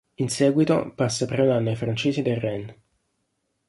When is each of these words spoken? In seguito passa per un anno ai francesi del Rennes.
In 0.15 0.29
seguito 0.29 0.93
passa 0.95 1.27
per 1.27 1.41
un 1.41 1.51
anno 1.51 1.69
ai 1.69 1.75
francesi 1.75 2.23
del 2.23 2.37
Rennes. 2.37 2.75